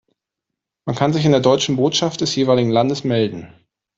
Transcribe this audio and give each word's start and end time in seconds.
Man 0.85 0.95
kann 0.95 1.13
sich 1.13 1.25
in 1.25 1.31
der 1.31 1.41
deutschen 1.41 1.75
Botschaft 1.75 2.21
des 2.21 2.33
jeweiligen 2.35 2.71
Landes 2.71 3.03
melden. 3.03 3.53